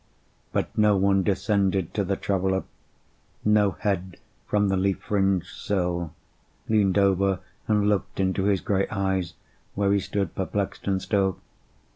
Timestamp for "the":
2.03-2.15, 4.69-4.75